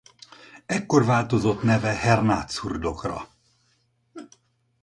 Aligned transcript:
Ekkor 0.65 1.05
változott 1.05 1.63
neve 1.63 1.93
Hernádszurdok-ra. 1.95 3.27